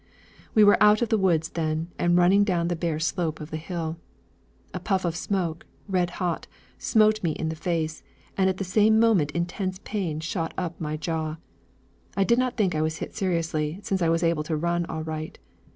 [0.55, 3.57] We were out of the woods then, and running down the bare slope of the
[3.57, 3.97] hill.
[4.73, 6.47] A puff of smoke, red hot,
[6.79, 8.01] smote me in the face,
[8.35, 11.35] and at the same moment intense pain shot up my jaw.
[12.17, 15.03] I did not think I was hit seriously, since I was able to run all
[15.03, 15.37] right.